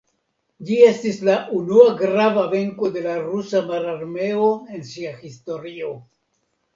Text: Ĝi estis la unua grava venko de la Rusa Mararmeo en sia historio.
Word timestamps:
Ĝi 0.67 0.77
estis 0.85 1.17
la 1.25 1.33
unua 1.57 1.91
grava 1.99 2.45
venko 2.53 2.89
de 2.95 3.03
la 3.07 3.17
Rusa 3.25 3.61
Mararmeo 3.67 4.47
en 4.79 4.87
sia 4.93 5.13
historio. 5.19 5.91